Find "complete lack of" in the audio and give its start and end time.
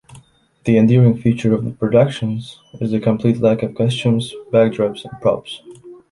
2.99-3.75